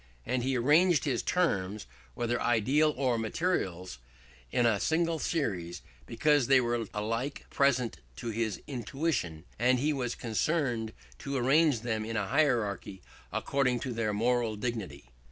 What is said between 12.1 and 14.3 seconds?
a hierarchy, according to their